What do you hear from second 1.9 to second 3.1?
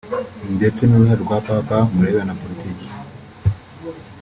birebana na politiki